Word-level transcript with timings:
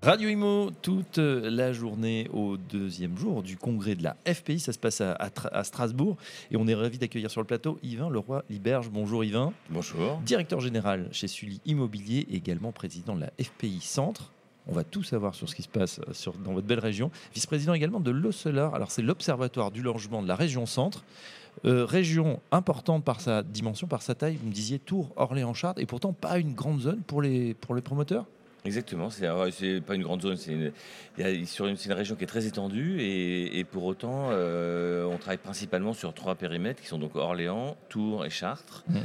Radio 0.00 0.28
Imo, 0.28 0.70
toute 0.80 1.18
la 1.18 1.72
journée 1.72 2.28
au 2.32 2.56
deuxième 2.56 3.18
jour 3.18 3.42
du 3.42 3.56
congrès 3.56 3.96
de 3.96 4.04
la 4.04 4.16
FPI. 4.32 4.60
Ça 4.60 4.72
se 4.72 4.78
passe 4.78 5.00
à, 5.00 5.18
à 5.50 5.64
Strasbourg. 5.64 6.16
Et 6.52 6.56
on 6.56 6.68
est 6.68 6.74
ravi 6.74 6.98
d'accueillir 6.98 7.32
sur 7.32 7.40
le 7.40 7.46
plateau 7.48 7.80
Yvain 7.82 8.08
Leroy-Liberge. 8.08 8.90
Bonjour 8.90 9.24
Yvain. 9.24 9.52
Bonjour. 9.70 10.20
Directeur 10.24 10.60
général 10.60 11.08
chez 11.10 11.26
Sully 11.26 11.60
Immobilier 11.66 12.28
également 12.30 12.70
président 12.70 13.16
de 13.16 13.22
la 13.22 13.32
FPI 13.42 13.80
Centre. 13.80 14.30
On 14.68 14.72
va 14.72 14.84
tout 14.84 15.02
savoir 15.02 15.34
sur 15.34 15.48
ce 15.48 15.56
qui 15.56 15.62
se 15.62 15.68
passe 15.68 16.00
sur, 16.12 16.34
dans 16.34 16.52
votre 16.52 16.66
belle 16.66 16.78
région. 16.78 17.10
Vice-président 17.34 17.74
également 17.74 17.98
de 18.00 18.12
l'Osselar. 18.12 18.76
Alors, 18.76 18.92
c'est 18.92 19.02
l'Observatoire 19.02 19.72
du 19.72 19.82
logement 19.82 20.22
de 20.22 20.28
la 20.28 20.36
région 20.36 20.64
Centre. 20.64 21.02
Euh, 21.64 21.84
région 21.84 22.38
importante 22.52 23.02
par 23.02 23.20
sa 23.20 23.42
dimension, 23.42 23.88
par 23.88 24.02
sa 24.02 24.14
taille. 24.14 24.36
Vous 24.36 24.46
me 24.46 24.52
disiez 24.52 24.78
Tours, 24.78 25.10
Orléans-Chartres. 25.16 25.80
Et 25.80 25.86
pourtant, 25.86 26.12
pas 26.12 26.38
une 26.38 26.54
grande 26.54 26.82
zone 26.82 27.00
pour 27.00 27.20
les, 27.20 27.54
pour 27.54 27.74
les 27.74 27.82
promoteurs? 27.82 28.26
Exactement, 28.68 29.08
c'est 29.08 29.80
pas 29.80 29.94
une 29.94 30.02
grande 30.02 30.20
zone, 30.20 30.36
c'est 30.36 30.52
une, 30.52 30.72
une, 31.16 31.92
région 31.94 32.16
qui 32.16 32.24
est 32.24 32.26
très 32.26 32.46
étendue 32.46 33.00
et, 33.00 33.64
pour 33.64 33.84
autant, 33.84 34.28
euh, 34.30 35.06
on 35.06 35.16
travaille 35.16 35.38
principalement 35.38 35.94
sur 35.94 36.12
trois 36.12 36.34
périmètres 36.34 36.82
qui 36.82 36.86
sont 36.86 36.98
donc 36.98 37.16
Orléans, 37.16 37.78
Tours 37.88 38.26
et 38.26 38.30
Chartres. 38.30 38.84
Mmh. 38.86 38.98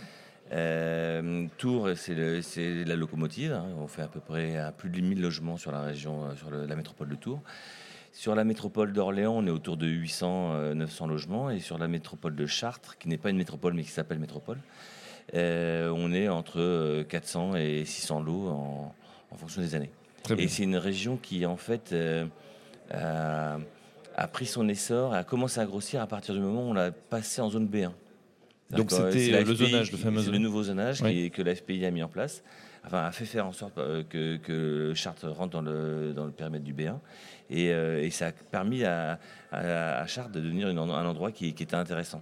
Euh, 0.51 1.47
Tours, 1.57 1.91
c'est 1.95 2.83
la 2.83 2.97
locomotive, 2.97 3.53
hein. 3.53 3.67
on 3.79 3.87
fait 3.87 4.01
à 4.01 4.09
peu 4.09 4.19
près 4.19 4.57
à 4.57 4.73
plus 4.73 4.89
de 4.89 4.99
1000 4.99 5.21
logements 5.21 5.55
sur 5.55 5.71
la 5.71 5.79
région, 5.79 6.25
euh, 6.25 6.35
sur 6.35 6.51
la 6.51 6.75
métropole 6.75 7.07
de 7.07 7.15
Tours. 7.15 7.41
Sur 8.11 8.35
la 8.35 8.43
métropole 8.43 8.91
d'Orléans, 8.91 9.33
on 9.33 9.47
est 9.47 9.49
autour 9.49 9.77
de 9.77 9.87
800-900 9.87 11.07
logements 11.07 11.49
et 11.49 11.61
sur 11.61 11.77
la 11.77 11.87
métropole 11.87 12.35
de 12.35 12.45
Chartres, 12.45 12.97
qui 12.97 13.07
n'est 13.07 13.17
pas 13.17 13.29
une 13.29 13.37
métropole 13.37 13.75
mais 13.75 13.83
qui 13.83 13.91
s'appelle 13.91 14.19
métropole, 14.19 14.57
on 15.33 16.11
est 16.11 16.27
entre 16.27 17.03
400 17.03 17.55
et 17.55 17.85
600 17.85 18.19
lots 18.19 18.49
en 18.49 18.93
en 19.33 19.37
fonction 19.37 19.61
des 19.61 19.75
années. 19.75 19.91
et 20.37 20.47
c'est 20.47 20.63
une 20.63 20.77
région 20.77 21.17
qui, 21.17 21.45
en 21.45 21.57
fait, 21.57 21.91
euh, 21.91 22.25
a, 22.91 24.27
pris 24.27 24.45
son 24.45 24.67
essor 24.69 25.15
et 25.15 25.19
a 25.19 25.23
commencé 25.23 25.59
à 25.59 25.65
grossir 25.65 26.01
à 26.01 26.07
partir 26.07 26.33
du 26.33 26.41
moment 26.41 26.67
où 26.67 26.71
on 26.71 26.73
l'a 26.73 26.91
passé 26.91 27.41
en 27.41 27.49
zone 27.49 27.67
B1. 27.67 27.91
Donc 28.71 28.91
c'était 28.91 29.43
le 29.43 29.55
zonage, 29.55 29.91
le 29.91 29.97
fameux 29.97 30.31
le 30.31 30.37
nouveau 30.37 30.63
zonage 30.63 31.01
que 31.01 31.41
la 31.41 31.55
FPI 31.55 31.85
a 31.85 31.91
mis 31.91 32.01
en 32.01 32.07
place, 32.07 32.43
enfin 32.85 33.03
a 33.03 33.11
fait 33.11 33.25
faire 33.25 33.45
en 33.45 33.51
sorte 33.51 33.77
euh, 33.77 34.03
que, 34.03 34.37
que 34.37 34.93
Chartres 34.95 35.27
rentre 35.27 35.51
dans 35.51 35.61
le, 35.61 36.13
dans 36.13 36.25
le 36.25 36.31
périmètre 36.31 36.63
du 36.63 36.73
B1, 36.73 36.95
euh, 37.51 38.01
et, 38.01 38.09
ça 38.09 38.27
a 38.27 38.31
permis 38.31 38.83
à, 38.83 39.19
à, 39.51 40.07
Chartres 40.07 40.31
de 40.31 40.39
devenir 40.39 40.69
un 40.69 40.77
endroit 40.77 41.31
qui, 41.31 41.53
qui 41.53 41.63
était 41.63 41.75
intéressant 41.75 42.21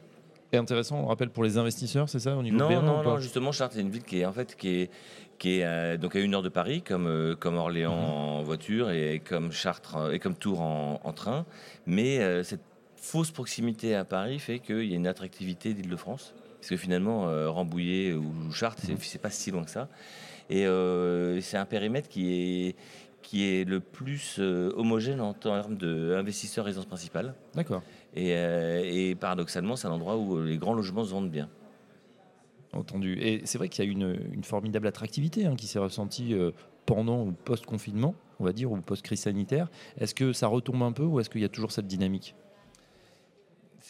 est 0.56 0.60
intéressant, 0.60 1.00
on 1.00 1.08
rappelle 1.08 1.30
pour 1.30 1.44
les 1.44 1.58
investisseurs, 1.58 2.10
c'est 2.10 2.20
ça 2.20 2.36
au 2.36 2.44
niveau 2.44 2.58
Non, 2.58 2.70
B1, 2.70 2.84
non, 2.84 3.04
non, 3.04 3.18
justement, 3.18 3.52
Chartres 3.52 3.76
c'est 3.76 3.82
une 3.82 3.90
ville 3.90 4.04
qui 4.04 4.20
est 4.20 4.26
en 4.26 4.34
fait 4.34 4.56
qui 4.56 4.70
est 4.70 4.92
qui 5.42 5.58
est 5.58 5.66
euh, 5.66 5.98
donc 5.98 6.16
à 6.16 6.20
une 6.20 6.36
heure 6.36 6.44
de 6.44 6.50
Paris, 6.50 6.84
comme 6.84 7.08
euh, 7.08 7.36
comme 7.36 7.56
Orléans 7.56 7.96
mhm. 7.96 8.04
en 8.04 8.44
voiture 8.44 8.92
et 8.92 9.20
comme 9.28 9.52
Chartres 9.52 9.98
euh, 9.98 10.12
et 10.12 10.20
comme 10.20 10.36
Tours 10.36 10.62
en, 10.62 11.14
train. 11.14 11.48
Mais 11.88 12.44
cette 12.44 12.62
fausse 12.96 13.32
proximité 13.32 13.96
à 13.96 14.06
Paris 14.06 14.38
fait 14.38 14.60
qu'il 14.60 14.86
y 14.86 14.94
a 14.94 14.96
une 14.96 15.08
attractivité 15.08 15.74
d'Île-de-France, 15.74 16.36
parce 16.60 16.70
que 16.70 16.78
finalement 16.78 17.26
Rambouillet 17.52 18.14
ou 18.14 18.52
Chartres, 18.52 18.84
c'est 18.84 18.94
mhm. 18.94 19.22
pas 19.22 19.32
si 19.32 19.50
loin 19.50 19.64
que 19.64 19.72
ça. 19.72 19.90
Et 20.50 20.66
c'est 21.42 21.58
un 21.58 21.66
périmètre 21.66 22.08
qui 22.08 22.34
est 22.34 22.76
qui 23.24 23.46
est 23.46 23.66
le 23.68 23.80
plus 23.80 24.40
homogène 24.40 25.22
en 25.22 25.34
termes 25.34 25.76
d'investisseurs 25.76 26.66
résidence 26.66 26.86
principale. 26.86 27.34
D'accord. 27.56 27.82
Euh, 28.18 28.82
et, 28.84 29.16
paradoxalement, 29.16 29.76
c'est 29.76 29.88
un 29.88 29.92
endroit 29.92 30.18
où 30.18 30.42
les 30.42 30.58
grands 30.58 30.74
logements 30.74 31.04
se 31.04 31.12
vendent 31.12 31.32
bien. 31.32 31.50
Entendu. 32.74 33.18
Et 33.20 33.42
c'est 33.46 33.58
vrai 33.58 33.70
qu'il 33.70 33.84
y 33.84 33.88
a 33.88 33.92
une, 33.92 34.18
une 34.34 34.44
formidable 34.44 34.88
attractivité 34.88 35.46
hein, 35.46 35.56
qui 35.56 35.68
s'est 35.68 35.80
ressentie 35.80 36.34
euh, 36.34 36.52
pendant 36.86 37.24
ou 37.24 37.32
post-confinement, 37.32 38.16
on 38.40 38.46
va 38.46 38.54
dire, 38.54 38.72
ou 38.72 38.78
post-crise 38.78 39.22
sanitaire. 39.22 39.70
Est-ce 39.98 40.16
que 40.16 40.32
ça 40.32 40.48
retombe 40.48 40.82
un 40.84 40.92
peu 40.92 41.04
ou 41.04 41.20
est-ce 41.20 41.30
qu'il 41.30 41.42
y 41.42 41.46
a 41.46 41.50
toujours 41.50 41.72
cette 41.72 41.88
dynamique? 41.88 42.36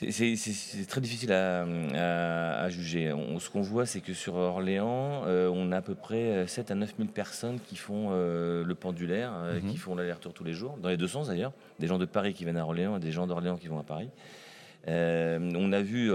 C'est 0.09 0.87
très 0.87 1.01
difficile 1.01 1.31
à, 1.31 2.69
juger. 2.69 3.13
ce 3.39 3.49
qu'on 3.49 3.61
voit, 3.61 3.85
c'est 3.85 4.01
que 4.01 4.13
sur 4.13 4.35
Orléans, 4.35 5.23
euh, 5.25 5.49
on 5.53 5.71
a 5.71 5.77
à 5.77 5.81
peu 5.81 5.95
près 5.95 6.47
7 6.47 6.71
à 6.71 6.75
9 6.75 6.95
000 6.97 7.09
personnes 7.09 7.59
qui 7.67 7.75
font 7.75 8.09
euh, 8.11 8.63
le 8.63 8.75
pendulaire, 8.75 9.31
euh, 9.35 9.59
mhm. 9.59 9.71
qui 9.71 9.77
font 9.77 9.95
l'aller-retour 9.95 10.33
tous 10.33 10.43
les 10.43 10.53
jours, 10.53 10.77
dans 10.81 10.89
les 10.89 10.97
deux 10.97 11.07
sens 11.07 11.27
d'ailleurs. 11.27 11.53
Des 11.79 11.87
gens 11.87 11.99
de 11.99 12.05
Paris 12.05 12.33
qui 12.33 12.43
viennent 12.45 12.57
à 12.57 12.63
Orléans 12.63 12.97
et 12.97 12.99
des 12.99 13.11
gens 13.11 13.27
d'Orléans 13.27 13.57
qui 13.57 13.67
vont 13.67 13.79
à 13.79 13.83
Paris. 13.83 14.09
on 14.87 15.73
a 15.73 15.81
vu, 15.81 16.09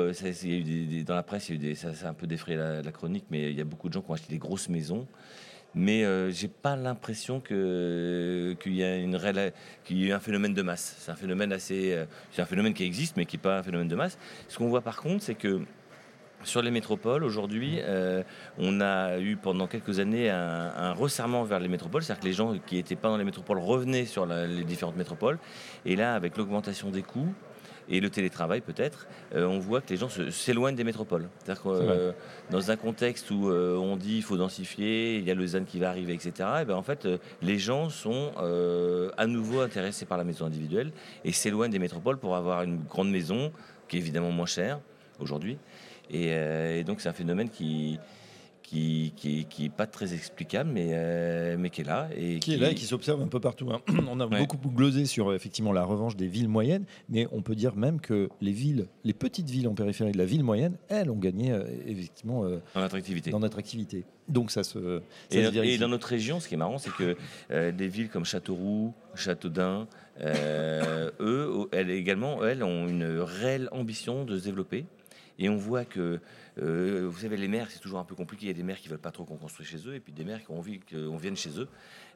dans 1.04 1.14
la 1.14 1.22
presse, 1.22 1.52
ça, 1.74 2.06
a 2.06 2.10
un 2.10 2.14
peu 2.14 2.26
défrayé 2.26 2.58
la, 2.58 2.92
chronique, 2.92 3.26
mais 3.30 3.50
il 3.50 3.56
y 3.56 3.60
a 3.60 3.64
beaucoup 3.64 3.88
de 3.88 3.94
gens 3.94 4.00
qui 4.00 4.10
ont 4.10 4.14
acheté 4.14 4.32
des 4.32 4.38
grosses 4.38 4.68
maisons 4.68 5.06
mais 5.76 6.04
euh, 6.04 6.30
j'ai 6.30 6.48
pas 6.48 6.74
l'impression 6.74 7.38
que 7.38 8.56
qu'il 8.60 8.74
y 8.74 8.82
a 8.82 8.96
une 8.96 9.20
qu'il 9.84 9.98
y 9.98 10.08
ait 10.08 10.12
un 10.12 10.18
phénomène 10.18 10.54
de 10.54 10.62
masse. 10.62 10.96
C'est 10.98 11.12
un 11.12 11.16
phénomène 11.16 11.52
assez, 11.52 11.92
euh, 11.92 12.06
c'est 12.32 12.40
un 12.40 12.46
phénomène 12.46 12.72
qui 12.72 12.84
existe, 12.84 13.18
mais 13.18 13.26
qui 13.26 13.36
n'est 13.36 13.42
pas 13.42 13.58
un 13.58 13.62
phénomène 13.62 13.86
de 13.86 13.94
masse. 13.94 14.18
Ce 14.48 14.56
qu'on 14.56 14.68
voit 14.68 14.80
par 14.80 14.96
contre, 14.96 15.22
c'est 15.22 15.34
que 15.34 15.60
sur 16.44 16.62
les 16.62 16.70
métropoles, 16.70 17.24
aujourd'hui, 17.24 17.78
euh, 17.80 18.22
on 18.58 18.80
a 18.80 19.18
eu 19.18 19.36
pendant 19.36 19.66
quelques 19.66 19.98
années 19.98 20.30
un, 20.30 20.92
resserrement 20.92 21.44
vers 21.44 21.60
les 21.60 21.68
métropoles, 21.68 22.02
c'est-à-dire 22.02 22.22
que 22.22 22.26
les 22.26 22.32
gens 22.32 22.58
qui 22.66 22.76
n'étaient 22.76 22.96
pas 22.96 23.08
dans 23.08 23.16
les 23.18 23.24
métropoles 23.24 23.58
revenaient 23.58 24.06
sur 24.06 24.26
les 24.26 24.64
différentes 24.64 24.96
métropoles. 24.96 25.38
Et 25.84 25.96
là, 25.96 26.14
avec 26.14 26.36
l'augmentation 26.36 26.90
des 26.90 27.02
coûts, 27.02 27.34
et 27.88 28.00
le 28.00 28.10
télétravail 28.10 28.60
peut-être, 28.60 29.06
euh, 29.34 29.46
on 29.46 29.58
voit 29.58 29.80
que 29.80 29.90
les 29.90 29.96
gens 29.96 30.08
s'éloignent 30.08 30.76
des 30.76 30.84
métropoles. 30.84 31.28
C'est-à-dire 31.38 31.62
que 31.62 31.68
euh, 31.68 32.12
dans 32.50 32.70
un 32.70 32.76
contexte 32.76 33.30
où 33.30 33.48
euh, 33.48 33.76
on 33.76 33.96
dit 33.96 34.16
il 34.16 34.22
faut 34.22 34.36
densifier, 34.36 35.18
il 35.18 35.24
y 35.24 35.30
a 35.30 35.34
le 35.34 35.46
ZAN 35.46 35.64
qui 35.64 35.78
va 35.78 35.90
arriver, 35.90 36.14
etc., 36.14 36.48
et 36.62 36.64
ben 36.64 36.74
en 36.74 36.82
fait, 36.82 37.08
les 37.42 37.58
gens 37.58 37.88
sont 37.88 38.32
à 39.16 39.26
nouveau 39.26 39.60
intéressés 39.60 40.06
par 40.06 40.18
la 40.18 40.24
maison 40.24 40.46
individuelle 40.46 40.92
et 41.24 41.32
s'éloignent 41.32 41.70
des 41.70 41.78
métropoles 41.78 42.18
pour 42.18 42.36
avoir 42.36 42.62
une 42.62 42.78
grande 42.84 43.10
maison 43.10 43.52
qui 43.88 43.96
est 43.96 44.00
évidemment 44.00 44.32
moins 44.32 44.46
chère 44.46 44.80
aujourd'hui. 45.20 45.58
et 46.10 46.82
donc 46.84 47.00
c'est 47.00 47.08
un 47.08 47.14
phénomène 47.14 47.50
qui, 47.50 47.98
qui, 48.66 49.46
qui, 49.48 49.68
pas 49.68 49.86
très 49.86 50.12
explicable, 50.12 50.70
mais, 50.72 50.88
euh, 50.90 51.56
mais 51.58 51.70
qui 51.70 51.82
est 51.82 51.84
là. 51.84 52.08
Et 52.16 52.40
qui, 52.40 52.54
est 52.54 52.56
là 52.56 52.70
et 52.70 52.74
qui 52.74 52.84
s'observe 52.84 53.22
un 53.22 53.28
peu 53.28 53.38
partout. 53.38 53.70
Hein. 53.70 53.80
On 54.08 54.18
a 54.18 54.26
beaucoup 54.26 54.56
glosé 54.70 55.06
sur 55.06 55.32
effectivement 55.32 55.72
la 55.72 55.84
revanche 55.84 56.16
des 56.16 56.26
villes 56.26 56.48
moyennes, 56.48 56.84
mais 57.08 57.28
on 57.32 57.42
peut 57.42 57.54
dire 57.54 57.76
même 57.76 58.00
que 58.00 58.28
les 58.40 58.52
villes, 58.52 58.88
les 59.04 59.12
petites 59.12 59.48
villes 59.48 59.68
en 59.68 59.74
périphérie 59.74 60.12
de 60.12 60.18
la 60.18 60.24
ville 60.24 60.42
moyenne, 60.42 60.76
elles 60.88 61.10
ont 61.10 61.18
gagné 61.18 61.52
euh, 61.52 61.64
effectivement 61.86 62.44
euh, 62.44 62.58
en 62.74 62.82
attractivité. 62.82 63.30
Dans 63.30 63.42
attractivité. 63.42 64.04
Donc 64.28 64.50
ça 64.50 64.64
se. 64.64 65.00
et, 65.30 65.78
dans 65.78 65.88
notre 65.88 66.08
région, 66.08 66.40
ce 66.40 66.48
qui 66.48 66.54
est 66.54 66.58
marrant, 66.58 66.78
c'est 66.78 66.92
que 66.92 67.16
des 67.70 67.88
villes 67.88 68.08
comme 68.08 68.24
Châteauroux, 68.24 68.92
Châteaudun, 69.14 69.86
eux, 70.20 71.68
elles 71.70 71.90
également, 71.90 72.44
elles 72.44 72.64
ont 72.64 72.88
une 72.88 73.20
réelle 73.20 73.68
ambition 73.70 74.24
de 74.24 74.36
se 74.36 74.44
développer. 74.44 74.86
Et 75.38 75.48
on 75.48 75.56
voit 75.56 75.84
que, 75.84 76.20
euh, 76.62 77.06
vous 77.10 77.18
savez, 77.18 77.36
les 77.36 77.48
maires, 77.48 77.70
c'est 77.70 77.78
toujours 77.78 77.98
un 77.98 78.04
peu 78.04 78.14
compliqué. 78.14 78.46
Il 78.46 78.48
y 78.48 78.50
a 78.50 78.54
des 78.54 78.62
maires 78.62 78.80
qui 78.80 78.88
veulent 78.88 78.98
pas 78.98 79.10
trop 79.10 79.24
qu'on 79.24 79.36
construise 79.36 79.68
chez 79.68 79.86
eux, 79.86 79.94
et 79.94 80.00
puis 80.00 80.12
des 80.12 80.24
maires 80.24 80.42
qui 80.42 80.50
ont 80.50 80.58
envie 80.58 80.80
qu'on 80.80 81.16
vienne 81.16 81.36
chez 81.36 81.58
eux. 81.58 81.68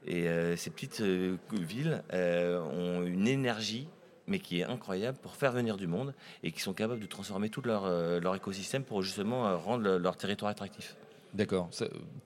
Et 0.06 0.28
euh, 0.28 0.56
ces 0.56 0.70
petites 0.70 1.00
euh, 1.00 1.36
villes 1.52 2.02
ont 2.12 3.02
une 3.02 3.28
énergie 3.28 3.88
mais 4.26 4.38
qui 4.38 4.60
est 4.60 4.64
incroyable 4.64 5.18
pour 5.18 5.34
faire 5.34 5.50
venir 5.50 5.76
du 5.76 5.88
monde 5.88 6.14
et 6.44 6.52
qui 6.52 6.60
sont 6.60 6.72
capables 6.72 7.00
de 7.00 7.06
transformer 7.06 7.50
tout 7.50 7.62
leur, 7.62 7.88
leur 8.20 8.36
écosystème 8.36 8.84
pour 8.84 9.02
justement 9.02 9.58
rendre 9.58 9.98
leur 9.98 10.16
territoire 10.16 10.52
attractif. 10.52 10.94
D'accord. 11.32 11.70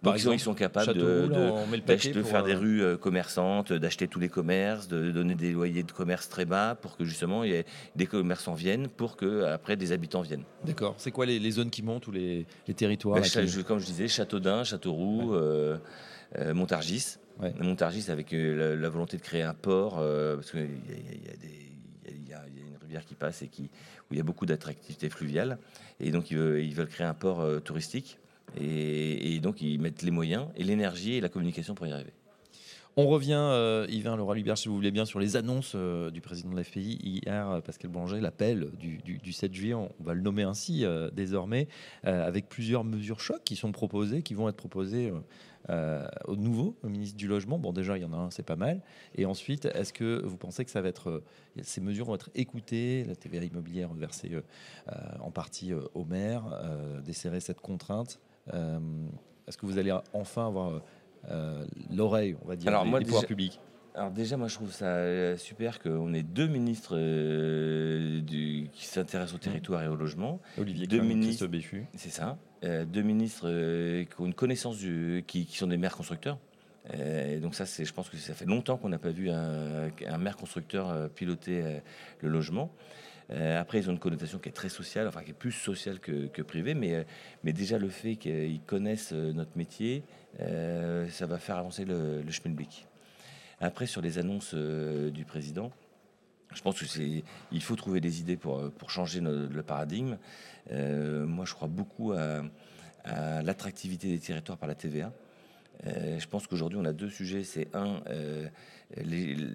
Par 0.03 0.15
exemple, 0.15 0.37
ils 0.37 0.41
sont 0.41 0.54
capables 0.54 0.94
de, 0.94 1.26
de, 1.26 2.23
faire 2.23 2.43
des 2.43 2.55
euh, 2.55 2.58
rues 2.58 2.82
euh, 2.82 2.96
commerçantes, 2.96 3.73
d'acheter 3.73 4.08
tous 4.08 4.19
les 4.19 4.28
commerces, 4.28 4.88
de 4.88 5.11
donner 5.11 5.34
des 5.34 5.52
loyers 5.52 5.82
de 5.82 5.93
commerce 5.93 6.28
très 6.28 6.46
bas 6.46 6.75
pour 6.75 6.96
que 6.96 7.05
justement 7.05 7.44
y 7.44 7.52
ait 7.52 7.67
des 7.96 8.06
commerçants 8.06 8.55
viennent, 8.55 8.88
pour 8.88 9.17
que 9.17 9.44
après 9.44 9.76
des 9.76 9.93
habitants 9.93 10.23
viennent. 10.23 10.44
D'accord. 10.64 10.94
C'est 10.96 11.11
quoi 11.11 11.26
les, 11.26 11.50
zones 11.50 11.70
qui 11.70 11.82
montent 11.82 12.06
ou 12.06 12.12
les, 12.12 12.46
territoires 12.76 13.20
ben, 13.20 13.62
Comme 13.67 13.78
je 13.78 13.87
disais, 13.87 14.08
Châteaudun, 14.08 14.64
Châteauroux, 14.64 15.34
euh, 15.34 15.78
Montargis. 16.55 17.17
Montargis 17.61 18.11
avec 18.11 18.28
la, 18.32 18.88
volonté 18.88 19.19
de 19.19 19.23
créer 19.23 19.43
un 19.43 19.55
port, 19.55 19.96
parce 19.96 20.50
qu'il 20.50 20.61
y, 20.62 22.32
a 22.32 22.43
une 22.46 22.76
rivière 22.81 23.05
qui 23.05 23.14
passe 23.14 23.43
et 23.43 23.49
qui, 23.49 23.64
où 24.08 24.14
il 24.14 24.17
y 24.17 24.20
a 24.20 24.25
beaucoup 24.25 24.46
d'attractivité 24.46 25.11
fluviale. 25.11 25.58
Et 26.00 26.11
donc 26.11 26.31
ils 26.31 26.75
veulent 26.75 26.88
créer 26.88 27.06
un 27.06 27.14
port 27.14 27.44
touristique. 27.62 28.19
Et, 28.60 29.40
donc, 29.40 29.60
ils 29.60 29.80
mettent 29.80 30.02
les 30.02 30.10
moyens 30.10 30.46
et 30.56 30.64
l'énergie 30.64 31.14
et 31.14 31.20
la 31.20 31.28
communication 31.28 31.74
pour 31.74 31.86
y 31.86 31.92
arriver. 31.92 32.12
On 32.96 33.08
revient, 33.08 33.32
euh, 33.34 33.86
Yvain 33.88 34.14
Laura 34.14 34.36
Libert, 34.36 34.56
si 34.56 34.68
vous 34.68 34.76
voulez 34.76 34.92
bien, 34.92 35.04
sur 35.04 35.18
les 35.18 35.34
annonces 35.34 35.72
euh, 35.74 36.12
du 36.12 36.20
président 36.20 36.50
de 36.50 36.56
la 36.56 36.62
FPI. 36.62 37.00
Hier, 37.02 37.50
euh, 37.50 37.60
Pascal 37.60 37.90
Boulanger, 37.90 38.20
l'appel 38.20 38.70
du, 38.78 38.98
du, 38.98 39.32
7 39.32 39.52
juillet, 39.52 39.74
on, 39.74 39.90
va 39.98 40.14
le 40.14 40.20
nommer 40.20 40.44
ainsi 40.44 40.84
désormais, 41.12 41.66
avec 42.04 42.48
plusieurs 42.48 42.84
mesures 42.84 43.18
chocs 43.18 43.42
qui 43.44 43.56
sont 43.56 43.72
proposées, 43.72 44.22
qui 44.22 44.34
vont 44.34 44.48
être 44.48 44.56
proposées 44.56 45.12
au 46.28 46.36
nouveau 46.36 46.76
au 46.82 46.88
ministre 46.88 47.16
du 47.16 47.26
Logement. 47.26 47.58
Bon, 47.58 47.72
déjà, 47.72 47.96
il 47.96 48.02
y 48.02 48.04
en 48.04 48.12
a 48.12 48.16
un, 48.16 48.30
c'est 48.30 48.44
pas 48.44 48.56
mal. 48.56 48.80
Et 49.16 49.24
ensuite, 49.26 49.64
est-ce 49.64 49.92
que 49.92 50.22
vous 50.24 50.36
pensez 50.36 50.64
que 50.64 50.70
ça 50.70 50.80
va 50.82 50.88
être, 50.88 51.22
ces 51.62 51.80
mesures 51.80 52.06
vont 52.06 52.14
être 52.14 52.30
écoutées, 52.34 53.04
la 53.04 53.16
TVA 53.16 53.44
immobilière 53.44 53.92
versée 53.94 54.30
en 55.20 55.30
partie 55.30 55.72
au 55.72 56.04
maire, 56.04 56.44
desserrer 57.04 57.40
cette 57.40 57.60
contrainte 57.60 58.20
Est-ce 58.52 59.56
que 59.58 59.67
vous 59.67 59.79
allez 59.79 59.94
enfin 60.12 60.46
avoir 60.46 60.81
euh, 61.31 61.64
l'oreille, 61.91 62.37
on 62.44 62.49
va 62.49 62.56
dire, 62.56 62.69
Alors, 62.69 62.85
des, 62.85 62.91
moi, 62.91 63.00
pouvoirs 63.00 63.26
publics 63.26 63.61
alors 63.96 64.11
déjà, 64.11 64.37
moi 64.37 64.49
je 64.49 64.56
trouve 64.56 64.73
ça 64.73 64.87
euh, 64.87 65.37
super 65.37 65.81
qu'on 65.81 66.12
ait 66.14 66.25
deux 66.25 66.49
ministres 66.49 66.96
euh, 66.96 68.20
du, 68.23 68.69
qui 68.73 68.87
s'intéressent 68.87 69.37
au 69.37 69.38
territoire 69.38 69.85
et 69.85 69.87
au 69.87 69.94
logement. 69.94 70.41
Olivier 70.58 70.88
deux 70.88 71.00
ministres, 71.00 71.46
Béchu. 71.46 71.87
C'est 71.94 72.11
ça. 72.11 72.37
deux 72.62 73.02
ministres 73.02 73.46
qui 74.02 74.20
ont 74.20 74.26
une 74.26 74.35
connaissance 74.35 74.79
du, 74.79 75.23
qui, 75.29 75.44
sont 75.44 75.69
des 75.69 75.76
maires 75.76 75.97
constructeurs. 75.97 76.38
et 76.93 77.38
donc 77.38 77.55
ça, 77.55 77.67
c'est, 77.67 77.85
je 77.85 77.94
pense 77.94 78.08
que 78.08 78.17
ça 78.17 78.35
fait 78.35 78.47
longtemps 78.47 78.79
qu'on 78.79 78.88
n'a 78.88 78.99
pas 78.99 79.12
vu 79.12 79.31
un, 79.31 79.90
un, 80.08 80.19
maire 80.19 80.37
constructeur 80.37 81.08
piloter 81.11 81.62
le 82.20 82.29
logement. 82.29 82.73
Après, 83.31 83.79
ils 83.79 83.88
ont 83.88 83.93
une 83.93 83.99
connotation 83.99 84.38
qui 84.38 84.49
est 84.49 84.53
très 84.53 84.69
sociale, 84.69 85.09
enfin 85.09 85.23
qui 85.23 85.31
est 85.31 85.35
plus 85.35 85.53
sociale 85.53 85.99
que, 85.99 86.43
privée, 86.43 86.75
mais, 86.75 87.06
mais 87.43 87.53
déjà 87.53 87.79
le 87.79 87.88
fait 87.88 88.17
qu'ils 88.17 88.61
connaissent 88.67 89.12
notre 89.12 89.56
métier, 89.56 90.05
euh, 90.41 91.09
ça 91.11 91.26
va 91.26 91.38
faire 91.38 91.56
avancer 91.56 91.85
le, 91.85 92.23
le 92.23 92.32
schmilblick. 92.32 92.87
Après, 93.61 93.87
sur 93.87 94.03
les 94.03 94.19
annonces 94.19 94.53
euh, 94.55 95.11
du 95.11 95.25
président, 95.25 95.71
je 96.55 96.61
pense 96.61 96.79
que 96.79 96.87
c'est, 96.87 97.23
il 97.53 97.62
faut 97.62 97.76
trouver 97.76 98.00
des 98.00 98.21
idées 98.21 98.37
pour, 98.37 98.71
pour 98.73 98.91
changer 98.91 99.21
le 99.21 99.62
paradigme. 99.62 100.19
Euh, 100.71 101.26
moi, 101.26 101.44
je 101.44 101.55
crois 101.55 101.69
beaucoup 101.69 102.12
à, 102.12 102.43
l'attractivité 103.43 104.09
des 104.09 104.19
territoires 104.19 104.56
par 104.56 104.69
la 104.69 104.75
TVA. 104.75 105.12
je 105.85 106.26
pense 106.26 106.47
qu'aujourd'hui, 106.47 106.79
on 106.81 106.87
a 106.87 106.93
deux 106.93 107.11
sujets. 107.11 107.44
C'est 107.44 107.69
un, 107.75 108.03
le, 108.97 109.50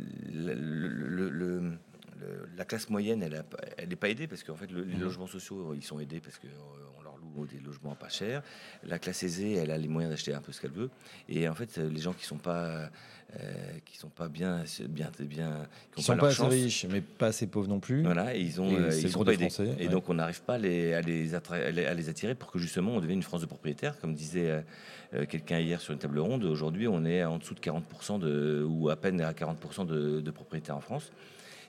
la 2.58 2.66
classe 2.66 2.90
moyenne, 2.90 3.24
elle 3.24 3.90
n'est 3.90 3.96
pas 3.96 4.10
aidée 4.10 4.28
parce 4.28 4.44
qu'en 4.44 4.56
fait, 4.56 4.72
les 4.72 4.82
mmh. 4.82 5.00
logements 5.00 5.28
sociaux, 5.28 5.74
ils 5.74 5.84
sont 5.84 6.00
aidés 6.00 6.20
parce 6.20 6.38
qu'on 6.38 7.04
leur 7.04 7.18
loue 7.18 7.46
des 7.46 7.60
logements 7.60 7.96
pas 7.96 8.10
chers. 8.10 8.42
La 8.84 9.00
classe 9.00 9.24
aisée, 9.24 9.54
elle 9.54 9.72
a 9.72 9.78
les 9.78 9.88
moyens 9.88 10.12
d'acheter 10.12 10.34
un 10.34 10.42
peu 10.42 10.52
ce 10.52 10.62
qu'elle 10.62 10.72
veut. 10.72 10.90
Et 11.28 11.48
en 11.48 11.56
fait, 11.56 11.78
les 11.78 12.00
gens 12.00 12.14
qui 12.14 12.26
sont 12.26 12.38
pas, 12.38 12.90
euh, 13.40 13.80
qui 13.86 13.98
sont 13.98 14.10
pas 14.10 14.28
bien, 14.28 14.64
bien, 14.90 15.12
bien, 15.20 15.68
qui, 15.96 16.04
sont 16.04 16.18
pas, 16.18 16.28
assez 16.28 16.44
riches, 16.44 16.86
mais 16.90 17.02
pas 17.02 17.28
assez 17.28 17.48
pauvres 17.48 17.68
non 17.68 17.80
plus. 17.80 18.04
Voilà, 18.04 18.36
ils 18.36 18.60
ont, 18.60 18.74
euh, 18.74 18.90
ils 18.92 19.10
sont 19.10 19.24
pas 19.24 19.34
aidés. 19.34 19.50
et 19.78 19.88
donc, 19.88 20.10
on 20.10 20.16
n'arrive 20.16 20.42
pas 20.42 20.56
à 20.56 20.58
les, 20.58 20.94
à, 20.94 21.02
les 21.02 21.36
à 21.36 21.94
les 21.94 22.10
attirer 22.10 22.36
pour 22.36 22.52
que 22.52 22.60
justement 22.60 22.96
on 22.96 23.00
devienne 23.00 23.20
une 23.20 23.24
France 23.24 23.42
de 23.42 23.46
propriétaires, 23.46 24.00
comme 24.00 24.14
disait 24.14 24.64
euh, 25.14 25.26
quelqu'un 25.26 25.60
hier 25.60 25.80
sur 25.80 25.94
une 25.94 26.00
table 26.00 26.20
ronde. 26.20 26.44
Aujourd'hui, 26.44 26.88
on 26.88 27.06
est 27.06 27.24
en 27.24 27.38
dessous 27.38 27.54
de 27.54 27.60
40% 27.60 28.20
de, 28.20 28.66
ou 28.68 28.90
à 28.90 28.96
peine 28.96 29.22
à 29.22 29.32
40% 29.32 29.86
de, 29.86 30.22
de 30.22 30.32
propriétaires 30.32 30.78
en 30.78 30.82
France. 30.82 31.12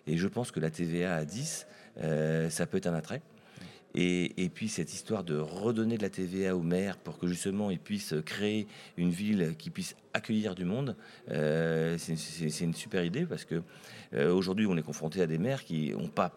Et 0.07 0.17
je 0.17 0.27
pense 0.27 0.51
que 0.51 0.61
la 0.61 0.71
TVA 0.71 1.15
à 1.15 1.25
10, 1.25 1.67
euh, 2.03 2.51
ça 2.51 2.67
peut 2.67 2.79
être 2.79 2.87
un 2.87 2.95
attrait. 2.95 3.23
Et, 3.95 4.51
puis 4.55 4.69
cette 4.69 4.93
histoire 4.93 5.25
de 5.25 5.37
redonner 5.37 5.97
de 5.97 6.03
la 6.03 6.11
TVA 6.11 6.55
aux 6.55 6.63
maires 6.63 6.97
pour 6.97 7.19
que 7.19 7.27
justement 7.27 7.71
ils 7.71 7.81
puissent 7.81 8.15
créer 8.25 8.69
une 8.97 9.11
ville 9.11 9.57
qui 9.59 9.71
puisse 9.71 9.97
accueillir 10.15 10.55
du 10.55 10.65
monde, 10.65 10.97
euh, 11.31 11.99
c'est 11.99 12.65
une 12.65 12.75
super 12.75 13.05
idée 13.05 13.27
parce 13.27 13.45
que 13.45 13.63
euh, 14.15 14.33
aujourd'hui 14.33 14.67
on 14.67 14.77
est 14.77 14.83
confronté 14.83 15.21
à 15.23 15.27
des 15.27 15.39
maires 15.39 15.65
qui 15.65 15.91
n'ont 15.91 16.09
pas 16.09 16.33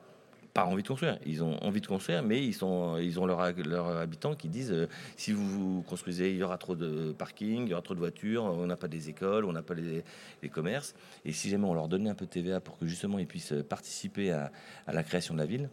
pas 0.53 0.65
envie 0.65 0.83
de 0.83 0.87
construire. 0.87 1.17
Ils 1.25 1.43
ont 1.43 1.57
envie 1.63 1.81
de 1.81 1.87
construire, 1.87 2.21
mais 2.23 2.43
ils, 2.43 2.53
sont, 2.53 2.97
ils 2.97 3.19
ont 3.19 3.25
leurs 3.25 3.53
leur 3.65 3.87
habitants 3.97 4.35
qui 4.35 4.49
disent 4.49 4.71
euh, 4.71 4.87
si 5.17 5.31
vous, 5.31 5.83
construisez, 5.87 6.31
il 6.31 6.37
y 6.37 6.43
aura 6.43 6.57
trop 6.57 6.75
de 6.75 7.11
parking, 7.11 7.63
il 7.65 7.69
y 7.69 7.73
aura 7.73 7.81
trop 7.81 7.95
de 7.95 7.99
voitures, 7.99 8.43
on 8.43 8.67
n'a 8.67 8.75
pas 8.75 8.87
des 8.87 9.09
écoles, 9.09 9.45
on 9.45 9.53
n'a 9.53 9.63
pas 9.63 9.73
les, 9.73 10.03
commerces. 10.49 10.93
Et 11.25 11.31
si 11.31 11.49
jamais 11.49 11.65
on 11.65 11.73
leur 11.73 11.87
donnait 11.87 12.09
un 12.09 12.15
peu 12.15 12.25
de 12.25 12.29
TVA 12.29 12.59
pour 12.59 12.77
que 12.77 12.85
justement 12.85 13.17
ils 13.17 13.27
puissent 13.27 13.55
participer 13.67 14.31
à, 14.31 14.51
la 14.87 15.03
création 15.03 15.33
de 15.33 15.39
la 15.39 15.45
ville, 15.45 15.69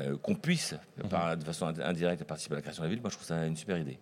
euh, 0.00 0.16
qu'on 0.16 0.36
puisse, 0.36 0.74
mhm. 1.02 1.36
de 1.38 1.44
façon 1.44 1.66
indirecte, 1.66 2.24
participer 2.24 2.54
à 2.54 2.58
la 2.58 2.62
création 2.62 2.82
de 2.82 2.88
la 2.88 2.94
ville, 2.94 3.02
moi 3.02 3.10
je 3.10 3.16
trouve 3.16 3.26
ça 3.26 3.44
une 3.44 3.56
super 3.56 3.76
idée. 3.76 3.98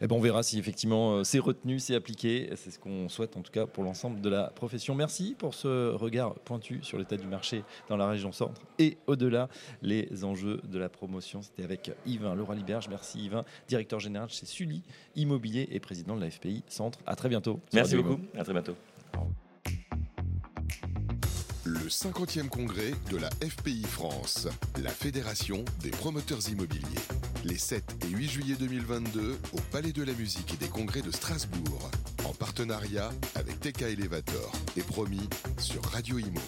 Eh 0.00 0.06
ben, 0.06 0.16
on 0.16 0.20
verra 0.20 0.42
si 0.42 0.58
effectivement 0.58 1.14
euh, 1.14 1.24
c'est 1.24 1.38
retenu, 1.38 1.78
c'est 1.78 1.94
appliqué. 1.94 2.50
C'est 2.56 2.70
ce 2.70 2.78
qu'on 2.78 3.08
souhaite 3.08 3.36
en 3.36 3.42
tout 3.42 3.52
cas 3.52 3.66
pour 3.66 3.84
l'ensemble 3.84 4.20
de 4.20 4.28
la 4.28 4.48
profession. 4.48 4.94
Merci 4.94 5.34
pour 5.38 5.54
ce 5.54 5.92
regard 5.92 6.34
pointu 6.40 6.80
sur 6.82 6.98
l'état 6.98 7.16
du 7.16 7.26
marché 7.26 7.62
dans 7.88 7.96
la 7.96 8.08
région 8.08 8.32
centre 8.32 8.60
et 8.78 8.98
au-delà, 9.06 9.48
les 9.82 10.24
enjeux 10.24 10.60
de 10.64 10.78
la 10.78 10.88
promotion. 10.88 11.42
C'était 11.42 11.62
avec 11.62 11.92
Yvain 12.06 12.34
Laura 12.34 12.54
Liberge. 12.54 12.88
Merci 12.88 13.24
Yvain, 13.26 13.44
directeur 13.68 14.00
général 14.00 14.28
chez 14.30 14.46
Sully 14.46 14.82
Immobilier 15.14 15.68
et 15.70 15.80
président 15.80 16.16
de 16.16 16.20
la 16.20 16.30
FPI 16.30 16.64
Centre. 16.68 16.98
À 17.06 17.14
très 17.14 17.28
bientôt. 17.28 17.60
Merci 17.72 17.96
beaucoup. 17.96 18.20
À 18.36 18.42
très 18.42 18.52
bientôt. 18.52 18.74
Le 21.66 21.88
50e 21.88 22.48
congrès 22.48 22.92
de 23.10 23.16
la 23.16 23.30
FPI 23.30 23.84
France, 23.84 24.48
la 24.82 24.90
Fédération 24.90 25.64
des 25.82 25.90
promoteurs 25.90 26.46
immobiliers. 26.50 27.00
Les 27.44 27.58
7 27.58 27.84
et 28.06 28.08
8 28.08 28.28
juillet 28.30 28.56
2022 28.58 29.38
au 29.52 29.60
Palais 29.70 29.92
de 29.92 30.02
la 30.02 30.14
Musique 30.14 30.54
et 30.54 30.56
des 30.56 30.68
Congrès 30.68 31.02
de 31.02 31.10
Strasbourg, 31.10 31.90
en 32.24 32.32
partenariat 32.32 33.10
avec 33.34 33.60
TK 33.60 33.82
Elevator 33.82 34.52
et 34.78 34.82
promis 34.82 35.28
sur 35.58 35.84
Radio 35.84 36.18
Imo. 36.18 36.40